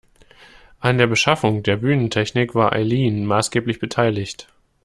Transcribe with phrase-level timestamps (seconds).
[0.79, 4.47] An der Beschaffung der Bühnentechnik war Eileen maßgeblich beteiligt.